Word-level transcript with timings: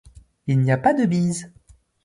Il 0.47 0.61
n’y 0.61 0.71
a 0.71 0.79
pas 0.79 0.95
de 0.95 1.05
bise. 1.05 1.51